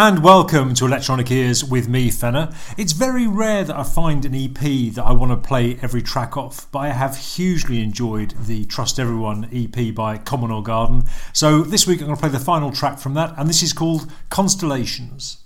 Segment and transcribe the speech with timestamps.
[0.00, 2.54] and welcome to Electronic Ears with me, Fenner.
[2.76, 6.36] It's very rare that I find an EP that I want to play every track
[6.36, 11.02] off, but I have hugely enjoyed the Trust Everyone EP by Common or Garden.
[11.32, 13.72] So this week I'm going to play the final track from that, and this is
[13.72, 15.38] called Constellations.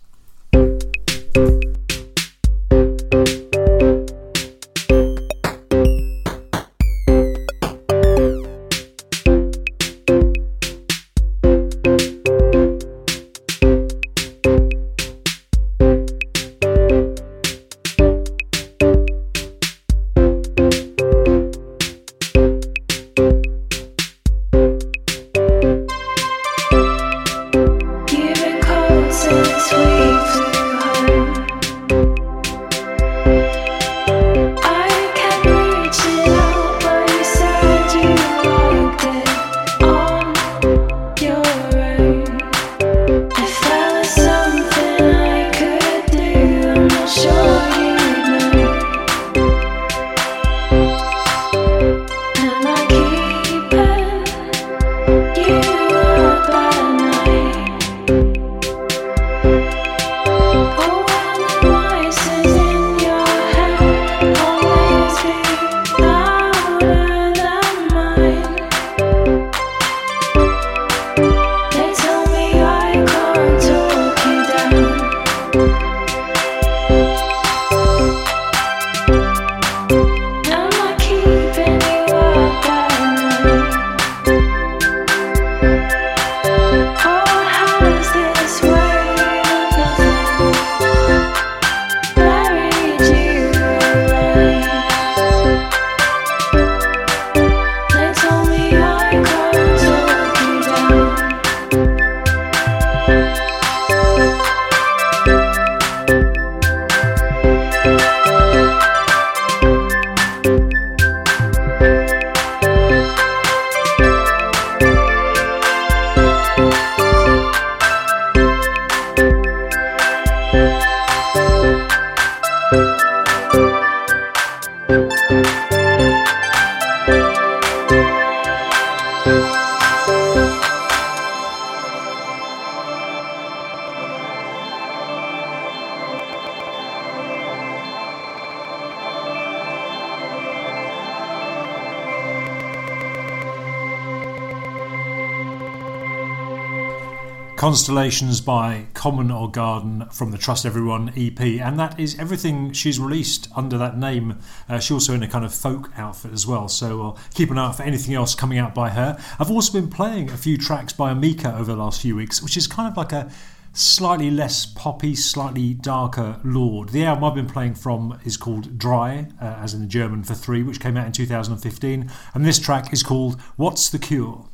[147.73, 153.01] Constellations by Common or Garden from the Trust Everyone EP, and that is everything she's
[153.01, 154.39] released under that name.
[154.69, 157.57] Uh, she's also in a kind of folk outfit as well, so I'll keep an
[157.57, 159.19] eye out for anything else coming out by her.
[159.39, 162.59] I've also been playing a few tracks by Amika over the last few weeks, which
[162.59, 163.33] is kind of like a
[163.73, 166.91] slightly less poppy, slightly darker Lorde.
[166.91, 170.35] The album I've been playing from is called Drei, uh, as in the German for
[170.35, 174.52] three, which came out in 2015, and this track is called What's the Cure?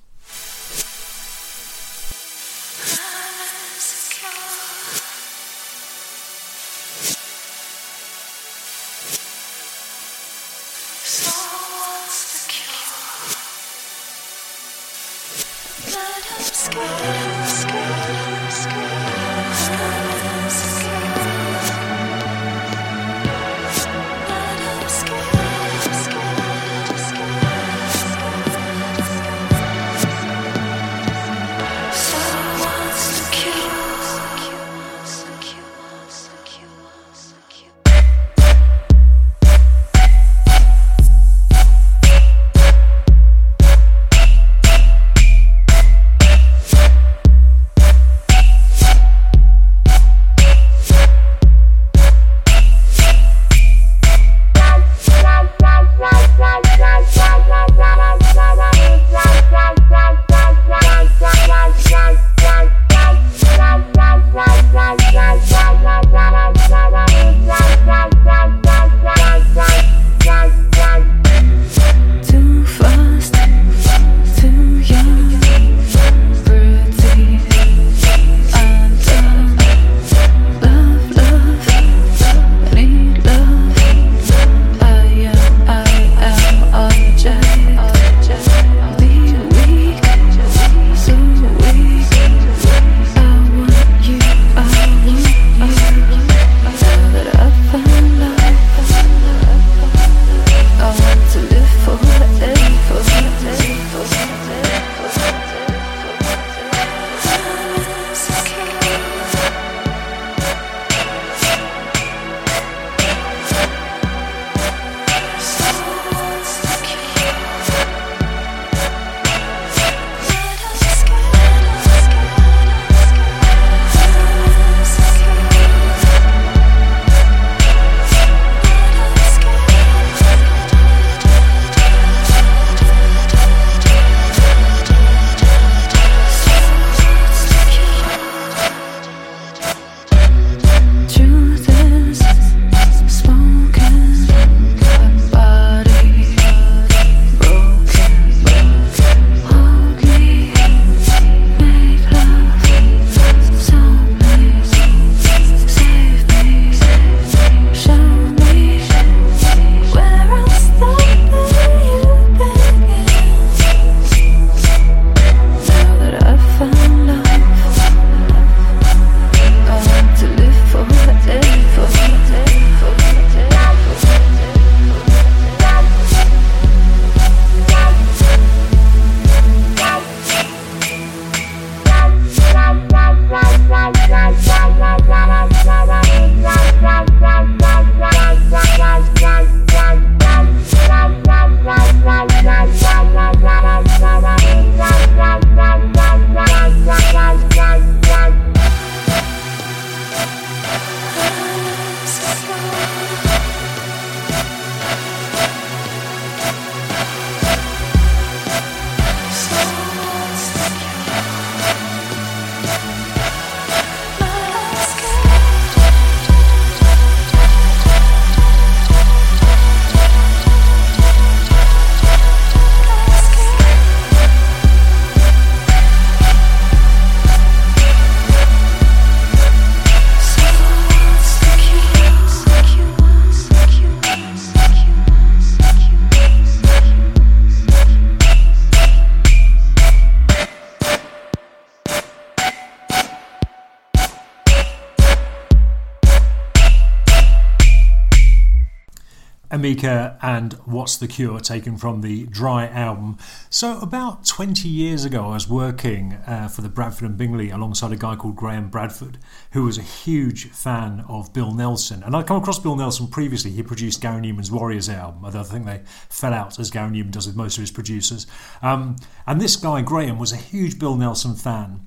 [249.58, 253.18] Amika and What's the Cure, taken from the Drei album.
[253.50, 257.90] So, about 20 years ago, I was working uh, for the Bradford and Bingley alongside
[257.90, 259.18] a guy called Graham Bradford,
[259.52, 262.04] who was a huge fan of Bill Nelson.
[262.04, 263.50] And I'd come across Bill Nelson previously.
[263.50, 267.10] He produced Gary Numan's Warriors album, although I think they fell out, as Gary Numan
[267.10, 268.28] does with most of his producers.
[268.62, 268.94] Um,
[269.26, 271.86] and this guy, Graham, was a huge Bill Nelson fan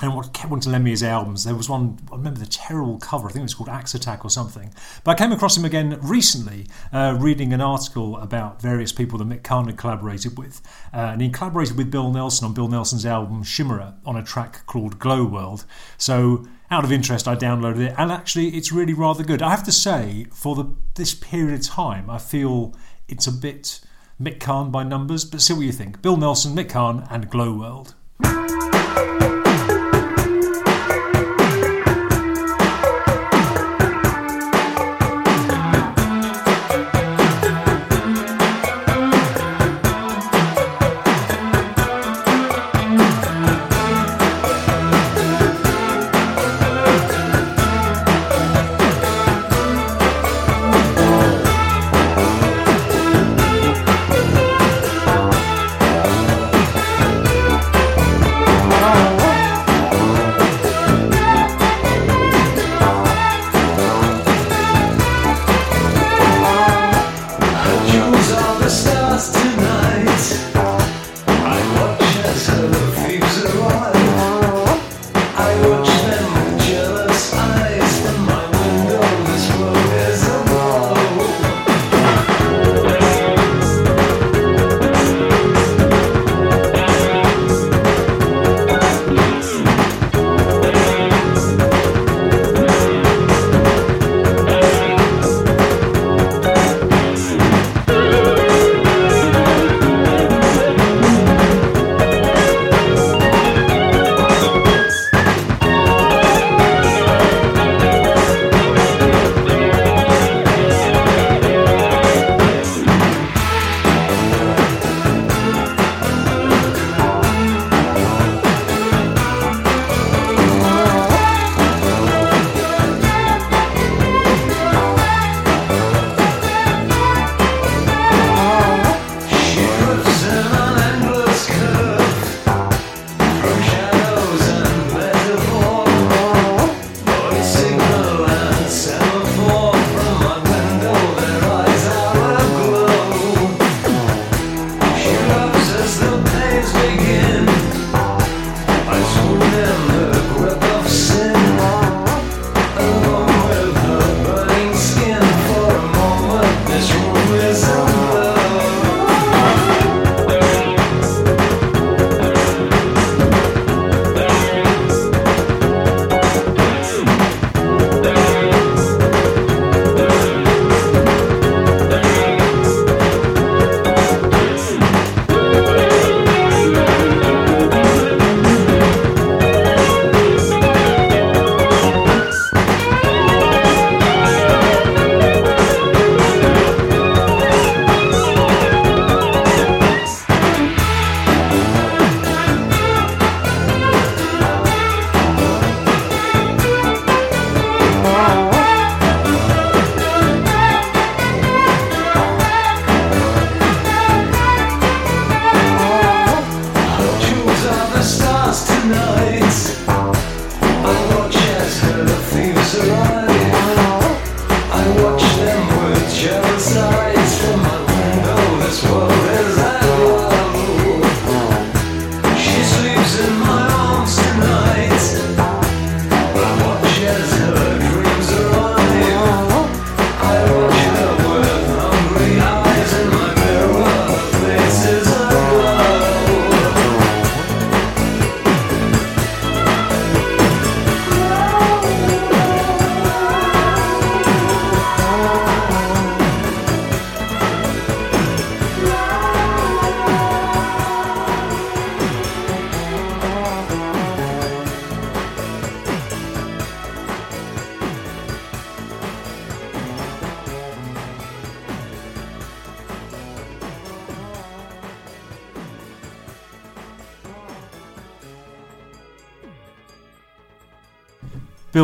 [0.00, 1.44] and what kept wanting to lend me his albums.
[1.44, 4.24] There was one, I remember the terrible cover, I think it was called Axe Attack
[4.24, 4.72] or something.
[5.04, 9.28] But I came across him again recently, uh, reading an article about various people that
[9.28, 10.62] Mick had collaborated with.
[10.94, 14.64] Uh, and he collaborated with Bill Nelson on Bill Nelson's album Shimmerer on a track
[14.66, 15.64] called Glow World.
[15.98, 19.42] So, out of interest, I downloaded it, and actually, it's really rather good.
[19.42, 22.76] I have to say, for the, this period of time, I feel
[23.08, 23.80] it's a bit
[24.22, 26.00] Mick Karn by numbers, but see what you think.
[26.00, 27.94] Bill Nelson, Mick Karn, and Glow World.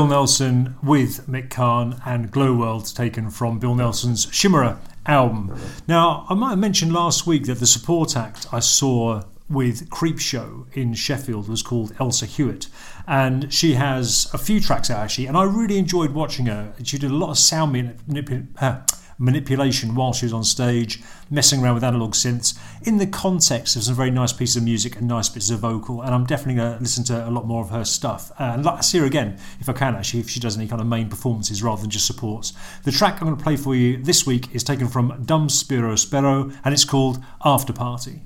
[0.07, 5.59] Bill Nelson with Mick Karn and Glow World taken from Bill Nelson's Shimmerer album.
[5.89, 10.67] Now, I might have mentioned last week that the support act I saw with Creepshow
[10.77, 12.69] in Sheffield was called Elsa Hewitt,
[13.09, 16.73] and she has a few tracks out actually, and I really enjoyed watching her.
[16.85, 18.83] She did a lot of sound manip- uh,
[19.19, 23.83] manipulation while she was on stage, messing around with analog synths in the context of
[23.83, 26.03] some very nice pieces of music and nice bits of vocal.
[26.03, 28.31] And I'm definitely going to listen to a lot more of her stuff.
[28.39, 30.81] Uh, and like, see her again if I can, actually, if she does any kind
[30.81, 32.53] of main performances rather than just supports.
[32.85, 35.97] The track I'm going to play for you this week is taken from Dum Spiro
[35.97, 38.23] Spero and it's called After Party.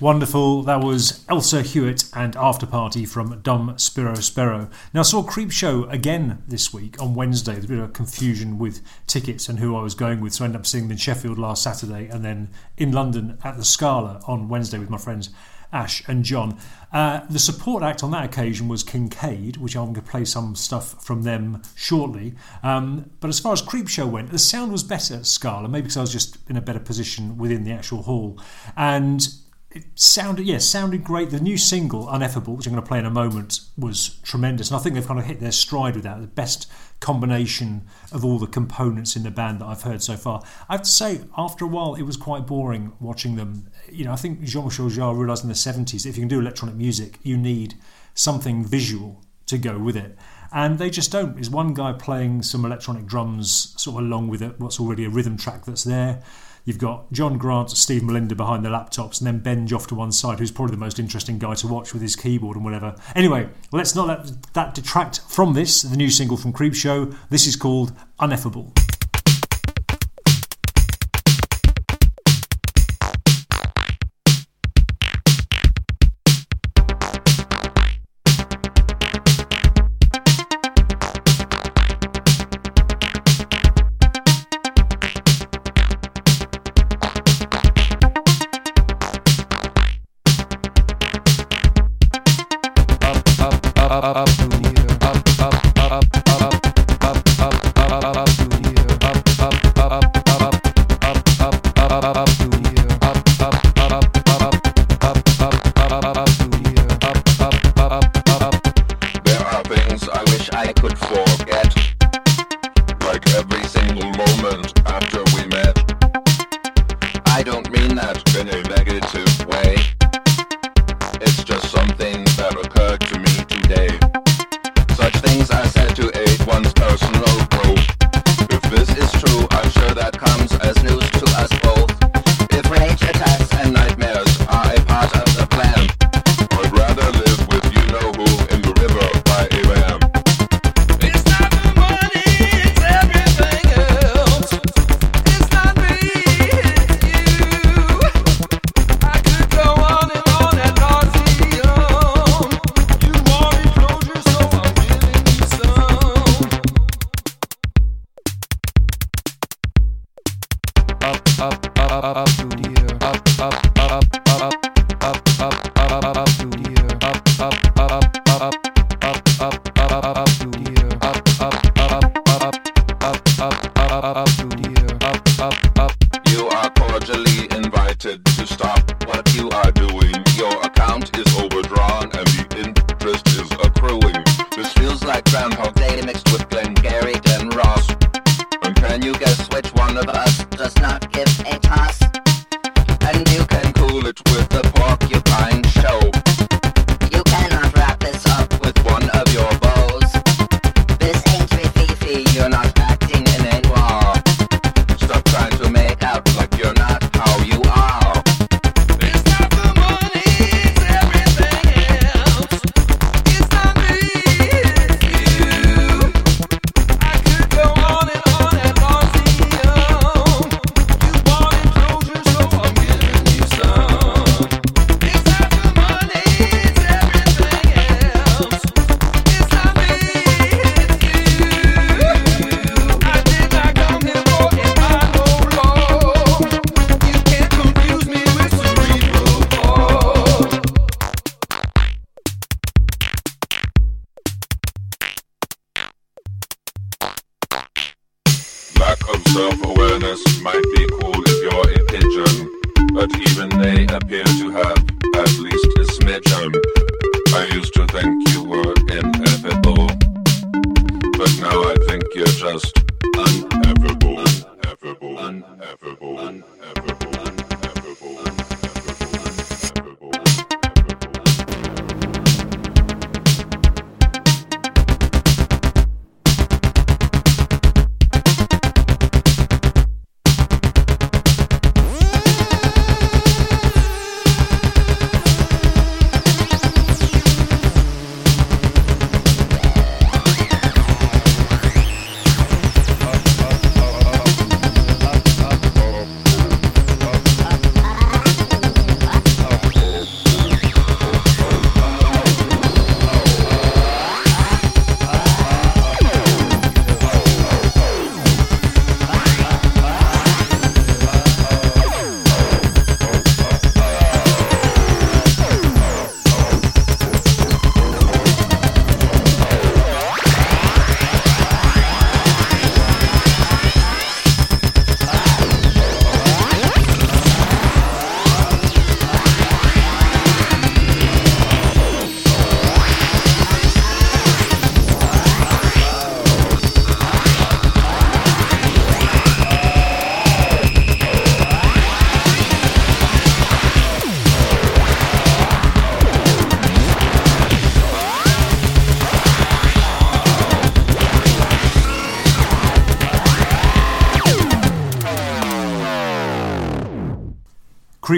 [0.00, 0.62] Wonderful.
[0.62, 4.70] That was Elsa Hewitt and After Party from Dum Spiro Spero.
[4.94, 7.52] Now, I saw Creepshow again this week on Wednesday.
[7.52, 10.46] There's a bit of confusion with tickets and who I was going with, so I
[10.46, 14.22] ended up seeing them in Sheffield last Saturday and then in London at the Scala
[14.26, 15.28] on Wednesday with my friends
[15.70, 16.58] Ash and John.
[16.94, 20.56] Uh, the support act on that occasion was Kincaid, which I'm going to play some
[20.56, 22.36] stuff from them shortly.
[22.62, 25.98] Um, but as far as Creepshow went, the sound was better at Scala, maybe because
[25.98, 28.40] I was just in a better position within the actual hall.
[28.78, 29.28] And
[29.72, 31.30] it sounded yeah sounded great.
[31.30, 34.78] The new single "Uneffable," which I'm going to play in a moment, was tremendous, and
[34.78, 36.20] I think they've kind of hit their stride with that.
[36.20, 40.42] The best combination of all the components in the band that I've heard so far.
[40.68, 43.70] I have to say, after a while, it was quite boring watching them.
[43.90, 46.40] You know, I think Jean-Michel Jarre realised in the 70s that if you can do
[46.40, 47.74] electronic music, you need
[48.14, 50.18] something visual to go with it.
[50.52, 51.34] And they just don't.
[51.34, 55.08] There's one guy playing some electronic drums sort of along with it, what's already a
[55.08, 56.22] rhythm track that's there.
[56.64, 60.12] You've got John Grant, Steve Mallinder behind the laptops, and then Ben off to one
[60.12, 62.96] side, who's probably the most interesting guy to watch with his keyboard and whatever.
[63.14, 67.16] Anyway, let's not let that detract from this, the new single from Creepshow.
[67.28, 68.72] This is called Uneffable.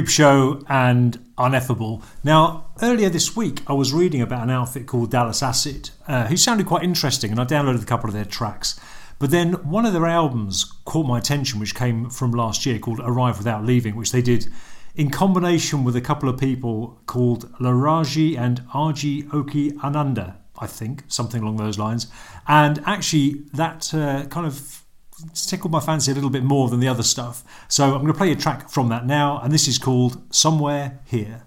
[0.02, 2.02] Creepshow and Uneffable.
[2.24, 6.36] Now, earlier this week, I was reading about an outfit called Dallas Acid, uh, who
[6.36, 8.78] sounded quite interesting, and I downloaded a couple of their tracks.
[9.20, 12.98] But then one of their albums caught my attention, which came from last year, called
[13.00, 14.48] Arrive Without Leaving, which they did
[14.96, 21.04] in combination with a couple of people called Laraji and Arji Oki Ananda, I think,
[21.06, 22.08] something along those lines.
[22.48, 24.81] And actually, that uh, kind of
[25.34, 27.44] tickled my fancy a little bit more than the other stuff.
[27.68, 31.00] So I'm going to play a track from that now, and this is called Somewhere
[31.04, 31.46] Here.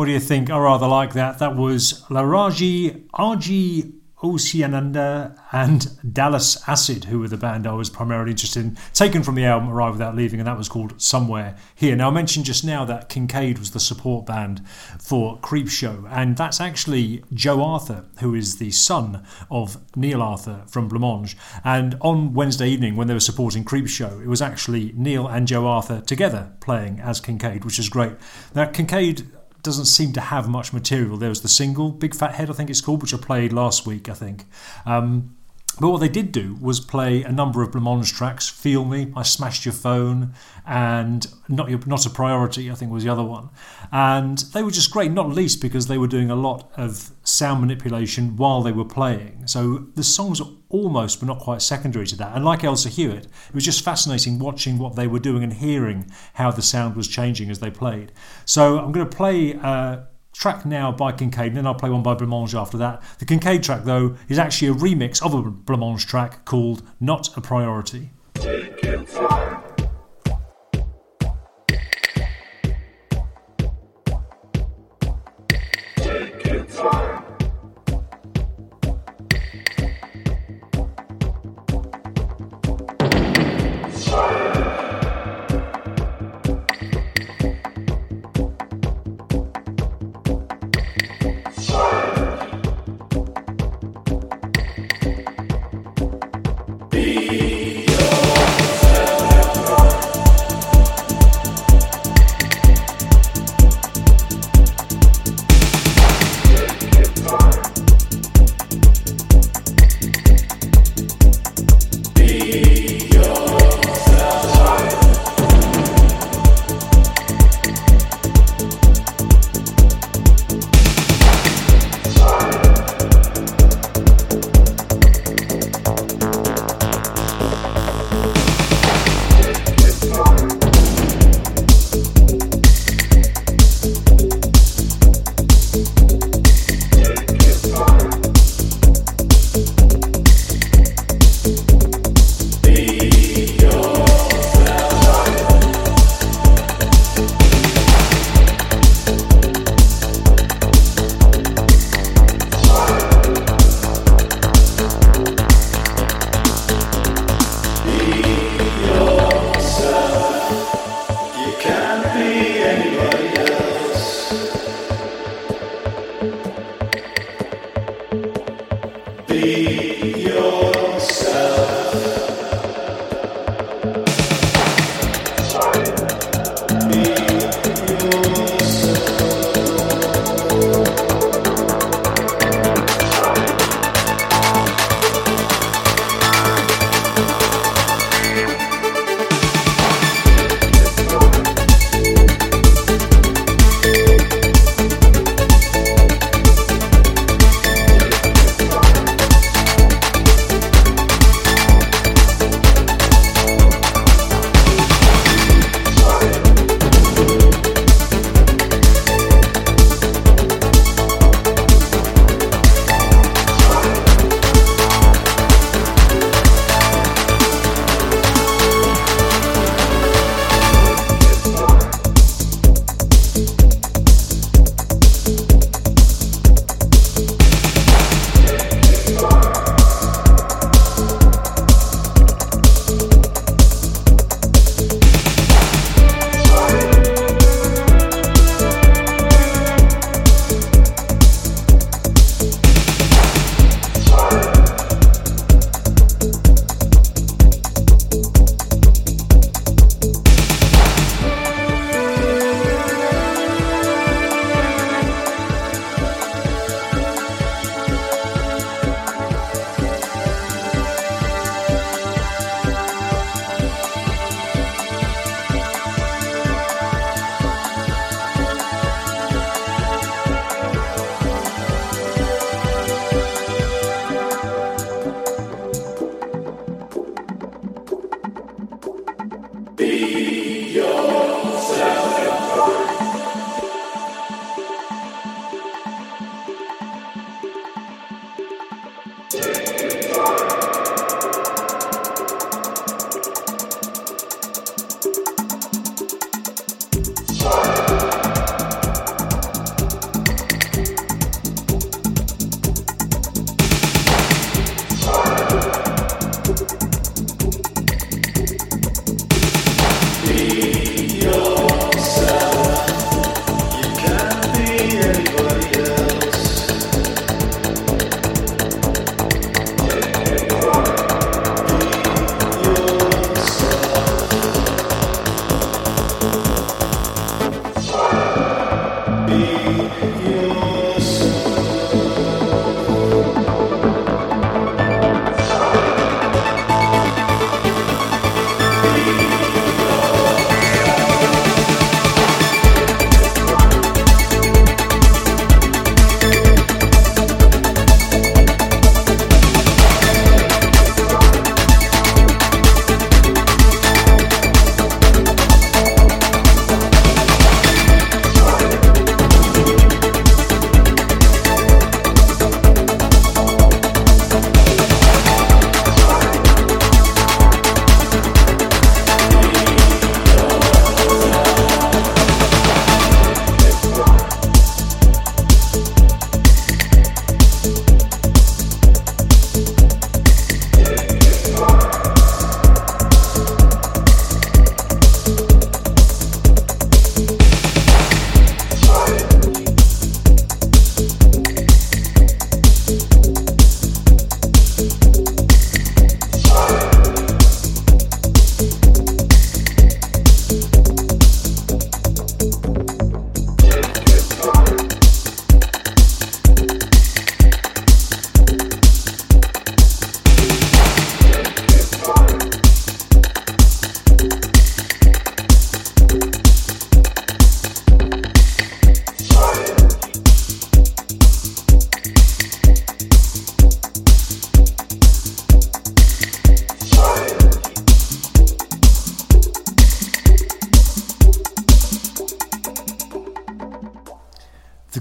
[0.00, 0.48] What do you think?
[0.48, 1.40] I rather like that.
[1.40, 8.30] That was Laraji Arji OceAnanda and Dallas Acid, who were the band I was primarily
[8.30, 11.94] interested in, taken from the album Arrive Without Leaving, and that was called Somewhere Here.
[11.96, 14.66] Now, I mentioned just now that Kincaid was the support band
[14.98, 20.88] for Creepshow, and that's actually Joe Arthur, who is the son of Neil Arthur from
[20.88, 21.36] Blancmange.
[21.62, 25.66] And on Wednesday evening, when they were supporting Creepshow, it was actually Neil and Joe
[25.66, 28.14] Arthur together playing as Kincaid, which is great.
[28.54, 29.30] Now, Kincaid
[29.62, 31.16] doesn't seem to have much material.
[31.16, 33.86] There was the single, Big Fat Head, I think it's called, which I played last
[33.86, 34.44] week, I think.
[34.86, 35.36] Um,
[35.78, 38.48] but what they did do was play a number of Blancmange tracks.
[38.48, 40.34] Feel Me, I Smashed Your Phone,
[40.66, 43.48] and Not Your, Not a Priority, I think was the other one.
[43.90, 47.60] And they were just great, not least because they were doing a lot of sound
[47.60, 49.46] manipulation while they were playing.
[49.46, 52.34] So the songs are almost, but not quite secondary to that.
[52.34, 56.10] And like Elsa Hewitt, it was just fascinating watching what they were doing and hearing
[56.34, 58.12] how the sound was changing as they played.
[58.44, 59.54] So I'm going to play.
[59.54, 60.02] Uh,
[60.40, 63.02] track now by Kincaid, and then I'll play one by Blancmange after that.
[63.18, 67.42] The Kincaid track, though, is actually a remix of a Blancmange track called Not a
[67.42, 68.10] Priority.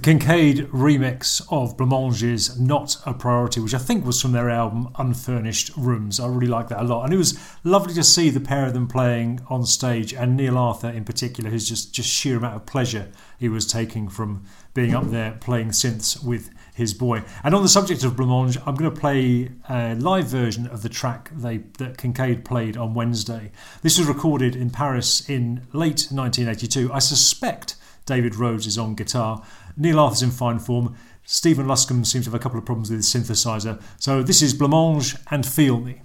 [0.10, 5.70] Kincaid remix of Blancmange's Not a Priority, which I think was from their album Unfurnished
[5.78, 6.20] Rooms.
[6.20, 7.04] I really like that a lot.
[7.04, 10.58] And it was lovely to see the pair of them playing on stage, and Neil
[10.58, 14.96] Arthur in particular, who's just, just sheer amount of pleasure he was taking from being
[14.96, 17.22] up there playing synths with his boy.
[17.44, 20.90] And on the subject of Blancmange, I'm going to play a live version of the
[20.90, 23.52] track they, that Kincaid played on Wednesday.
[23.84, 26.92] This was recorded in Paris in late 1982.
[26.92, 27.76] I suspect
[28.10, 29.44] David Rhodes is on guitar.
[29.80, 30.96] Neil Arthur's in fine form.
[31.24, 33.82] Stephen Luscombe seems to have a couple of problems with his synthesizer.
[33.98, 36.02] So this is Blancmange and Feel Me.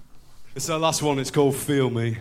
[0.54, 2.18] It's our last one, it's called Feel Me.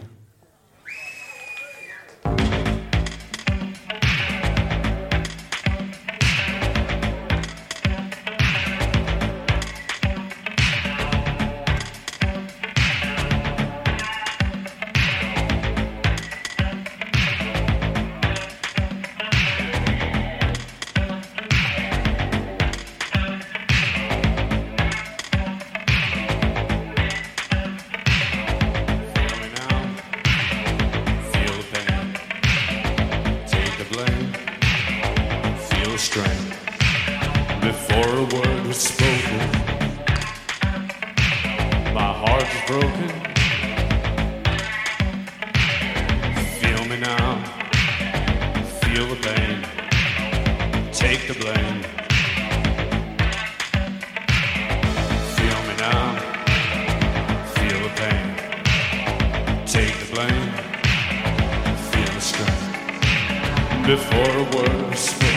[59.74, 60.52] take the blame,
[61.90, 65.33] feel the strain before a word spoken.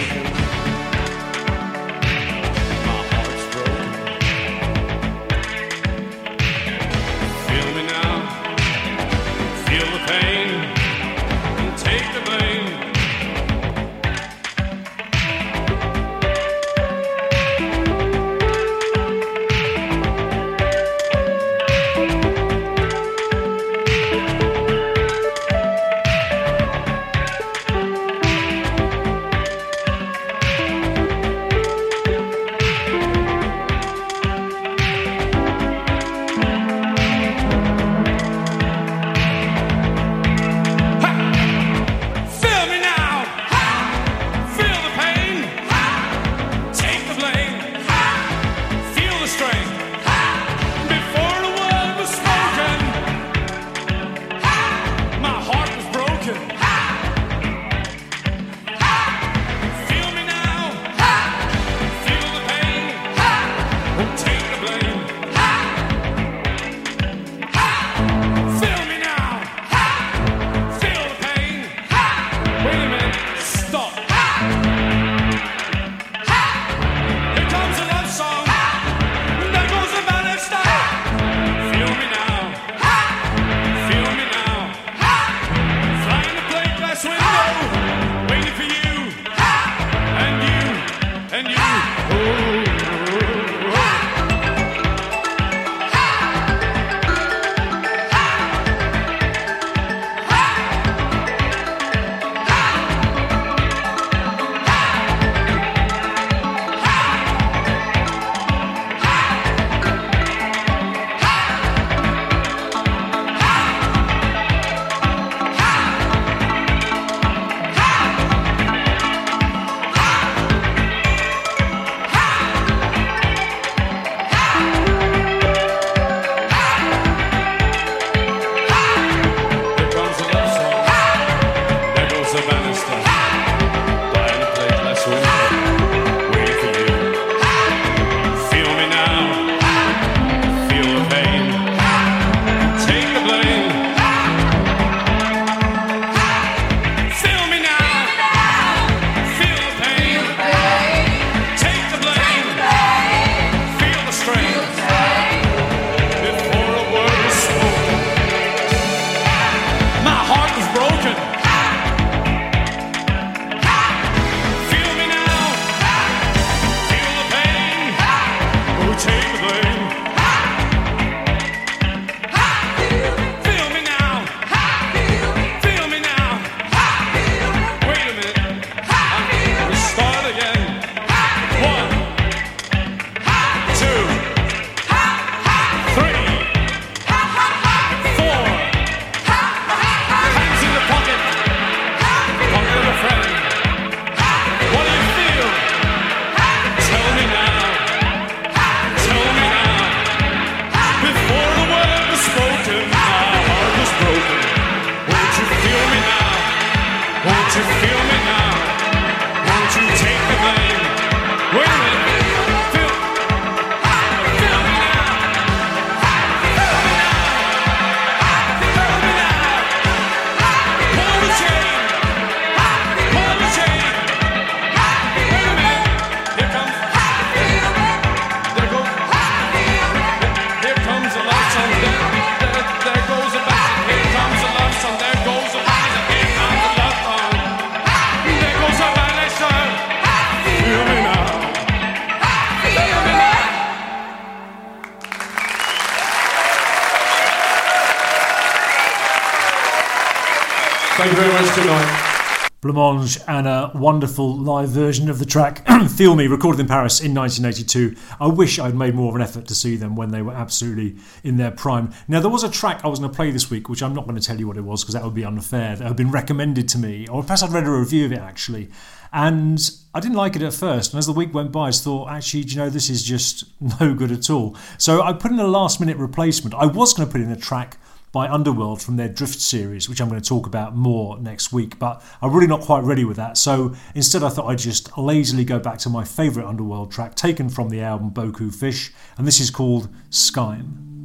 [252.73, 257.15] Blancmange and a wonderful live version of the track Feel Me, recorded in Paris in
[257.15, 257.97] 1982.
[258.21, 260.97] I wish I'd made more of an effort to see them when they were absolutely
[261.23, 261.93] in their prime.
[262.09, 264.05] Now, there was a track I was going to play this week, which I'm not
[264.05, 266.11] going to tell you what it was because that would be unfair, that had been
[266.11, 268.69] recommended to me, or perhaps I'd read a review of it actually.
[269.13, 269.59] And
[269.95, 270.93] I didn't like it at first.
[270.93, 273.45] And as the week went by, I thought, actually, you know, this is just
[273.81, 274.57] no good at all.
[274.79, 276.55] So I put in a last minute replacement.
[276.55, 277.79] I was going to put in a track
[278.17, 281.79] by Underworld from their Drift series, which I'm going to talk about more next week.
[281.79, 283.37] But I'm really not quite ready with that.
[283.37, 287.51] So instead, I thought I'd just lazily go back to my favourite Underworld track taken
[287.51, 290.96] from the album Beaucoup Fish, and this is called Skym.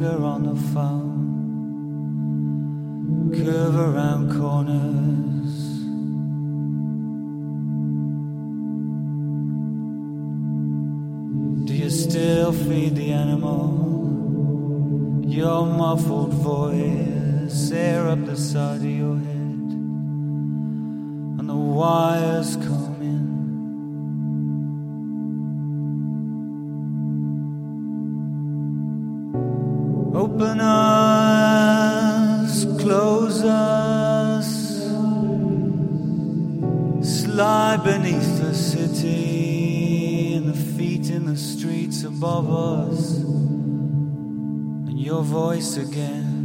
[0.00, 1.30] finger on the phone,
[3.44, 5.52] curve around corners.
[11.66, 13.68] Do you still feed the animal?
[15.26, 19.26] Your muffled voice, air up the side of your head,
[21.38, 22.89] and the wires come.
[37.78, 46.39] beneath the city, and the feet in the streets above us, and your voice again.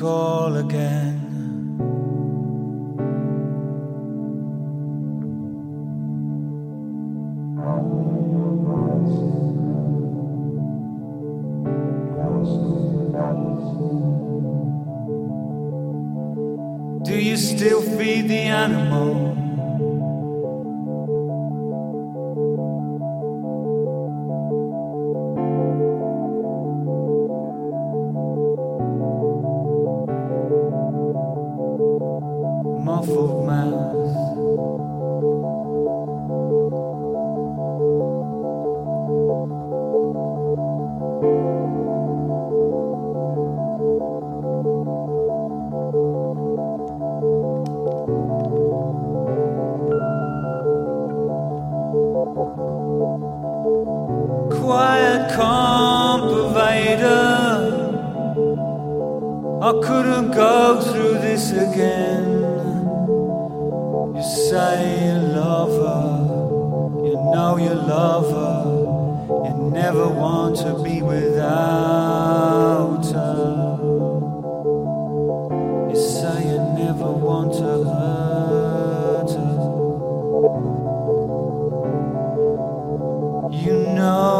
[0.00, 1.09] call again.
[54.70, 57.18] Quiet, calm, provider.
[59.60, 62.46] I couldn't go through this again.
[64.14, 68.64] You say you love her, you know you love her,
[69.44, 73.76] you never want to be without her.
[75.90, 79.56] You say you never want to hurt her.
[83.50, 84.39] You know.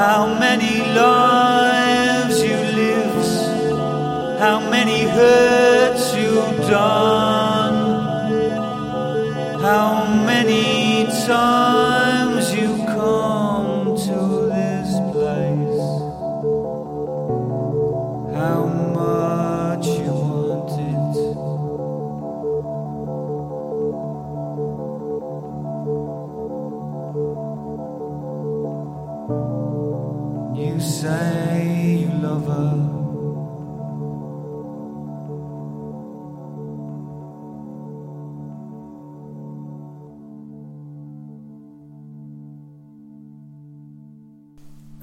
[0.00, 2.40] How many lives
[6.16, 7.29] you want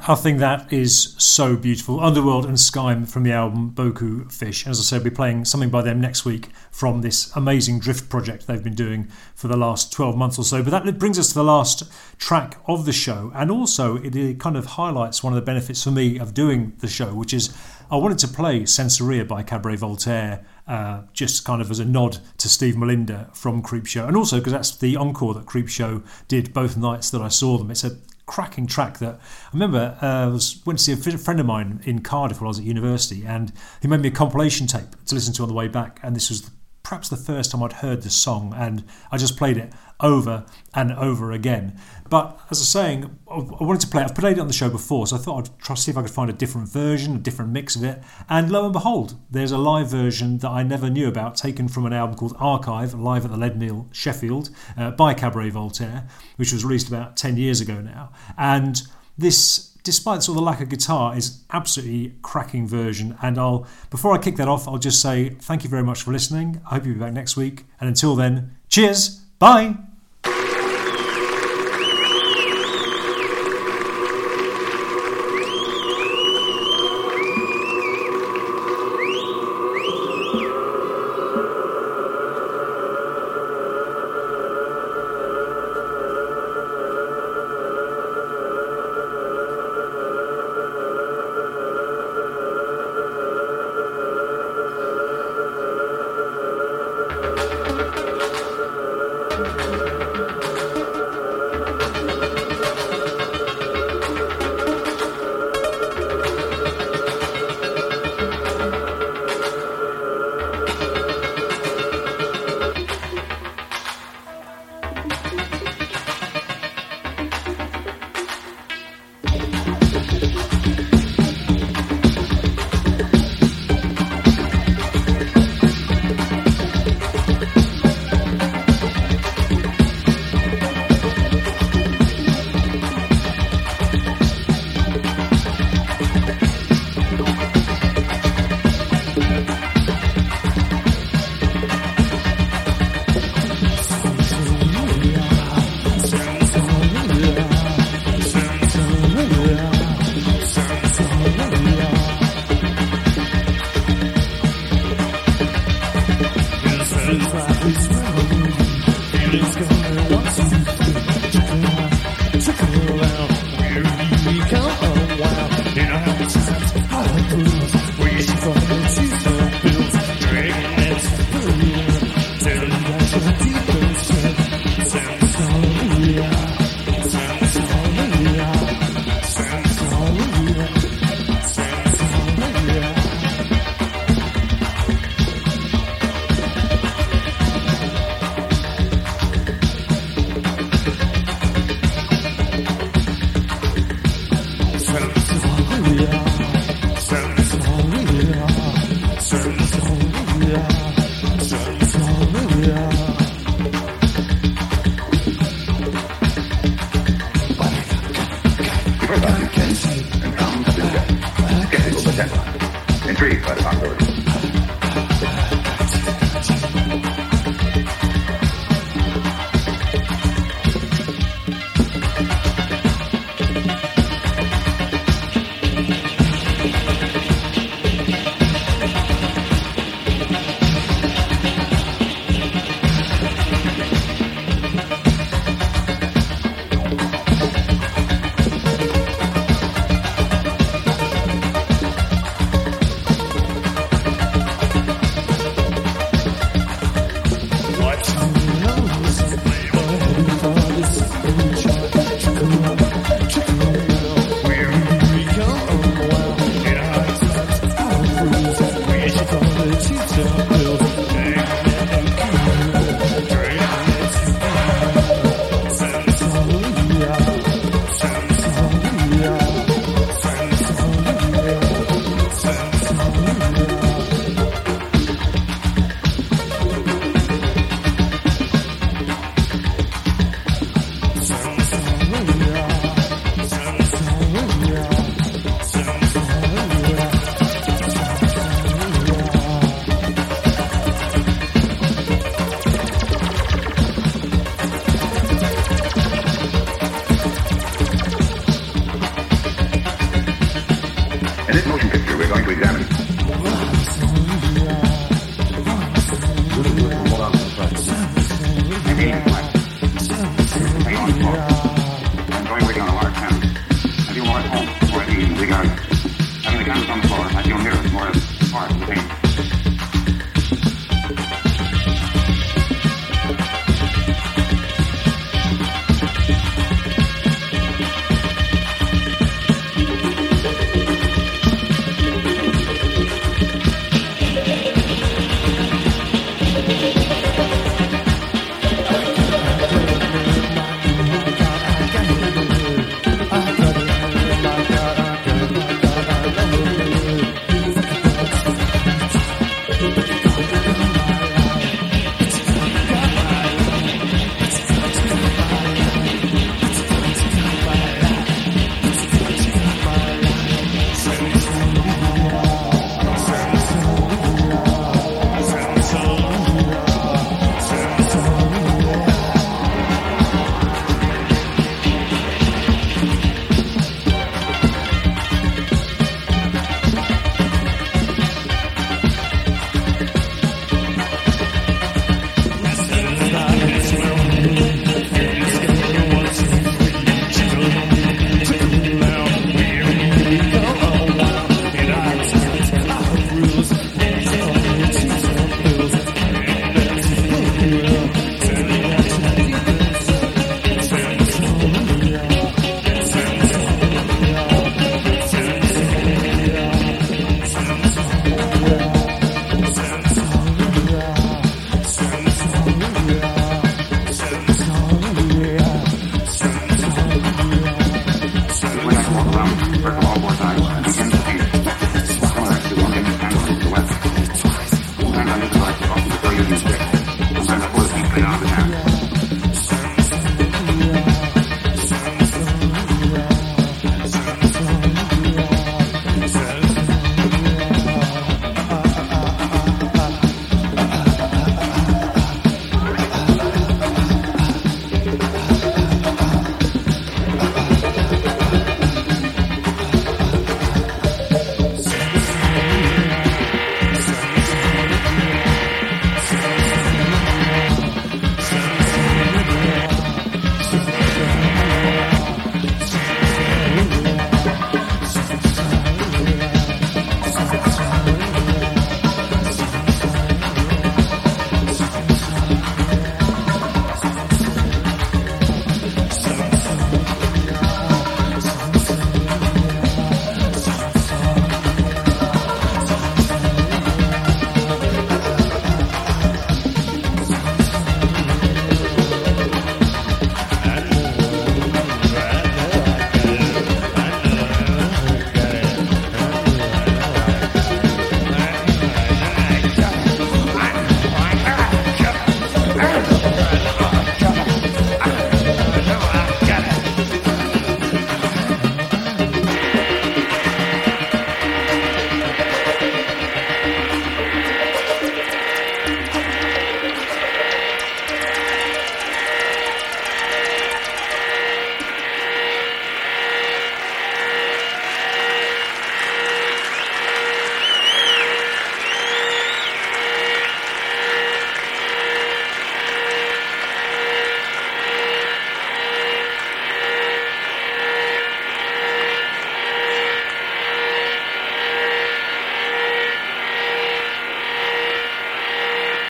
[0.09, 1.99] I think that is so beautiful.
[1.99, 4.65] Underworld and Sky from the album Beaucoup Fish.
[4.65, 8.47] As I said, we're playing something by them next week from this amazing drift project
[8.47, 10.63] they've been doing for the last 12 months or so.
[10.63, 13.33] But that brings us to the last track of the show.
[13.35, 16.87] And also, it kind of highlights one of the benefits for me of doing the
[16.87, 17.53] show, which is
[17.91, 20.45] I wanted to play Sensoria by Cabaret Voltaire.
[20.69, 24.51] Uh, just kind of as a nod to Steve Mallinder from Creepshow, and also because
[24.51, 27.71] that's the encore that Creepshow did both nights that I saw them.
[27.71, 27.95] It's a
[28.27, 31.81] cracking track that I remember uh, I was went to see a friend of mine
[31.85, 33.51] in Cardiff when I was at university, and
[33.81, 36.29] he made me a compilation tape to listen to on the way back, and this
[36.29, 36.51] was
[36.87, 38.81] perhaps the first time I'd heard the song, and
[39.11, 41.77] I just played it over and over again.
[42.09, 44.05] But as I was saying, I wanted to play it.
[44.05, 45.97] I've played it on the show before, so I thought I'd try to see if
[45.97, 48.01] I could find a different version, a different mix of it.
[48.29, 51.85] And lo and behold, there's a live version that I never knew about, taken from
[51.85, 56.07] an album called Archive, live at the Leadmill, Sheffield, uh, by Cabaret Voltaire,
[56.37, 58.13] which was released about 10 years ago now.
[58.37, 58.81] And
[59.17, 63.17] this despite sort of the lack of guitar, is absolutely cracking version.
[63.21, 66.11] And I'll before I kick that off, I'll just say thank you very much for
[66.11, 66.61] listening.
[66.65, 67.63] I hope you'll be back next week.
[67.79, 69.86] And until then, cheers, bye.